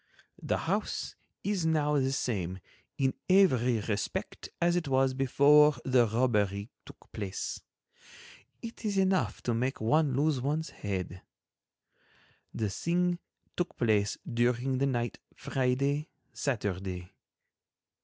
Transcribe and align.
The 0.41 0.57
house 0.57 1.13
is 1.43 1.63
now 1.63 1.95
the 1.99 2.11
same 2.11 2.57
in 2.97 3.13
every 3.29 3.81
respect 3.81 4.49
as 4.59 4.75
it 4.75 4.87
was 4.87 5.13
before 5.13 5.75
the 5.85 6.07
robbery 6.07 6.71
took 6.87 7.11
place. 7.11 7.61
It 8.63 8.83
is 8.83 8.97
enough 8.97 9.43
to 9.43 9.53
make 9.53 9.79
one 9.79 10.15
lose 10.15 10.41
one's 10.41 10.71
head. 10.71 11.21
The 12.51 12.71
thing 12.71 13.19
took 13.55 13.77
place 13.77 14.17
during 14.27 14.79
the 14.79 14.87
night 14.87 15.19
Friday—Saturday. 15.35 17.11